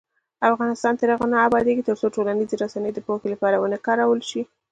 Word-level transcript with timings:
افغانستان 0.51 0.93
تر 0.99 1.07
هغو 1.13 1.25
نه 1.33 1.37
ابادیږي، 1.47 1.85
ترڅو 1.89 2.07
ټولنیزې 2.15 2.55
رسنۍ 2.63 2.91
د 2.93 2.99
پوهې 3.07 3.27
لپاره 3.33 3.59
ونه 3.61 3.77
کارول 3.87 4.19
شي. 4.29 4.41